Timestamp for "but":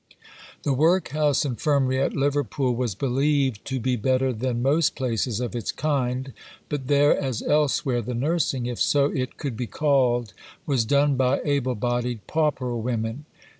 6.69-6.87